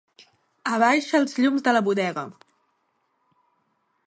Abaixa 0.77 1.19
els 1.19 1.37
llums 1.43 1.67
de 1.69 1.75
la 1.77 1.83
bodega. 1.89 2.25